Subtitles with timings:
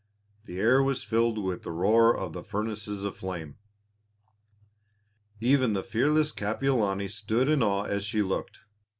[0.45, 3.57] The air was filled with the roar of the furnaces of flame.
[5.39, 8.61] Even the fearless Kapiolani stood in awe as she looked.